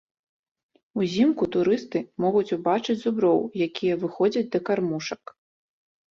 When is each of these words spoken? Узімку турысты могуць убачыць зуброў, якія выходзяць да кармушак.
Узімку 1.01 1.43
турысты 1.55 1.99
могуць 2.25 2.55
убачыць 2.57 2.95
зуброў, 3.01 3.37
якія 3.67 3.99
выходзяць 4.05 4.43
да 4.57 4.63
кармушак. 4.71 5.23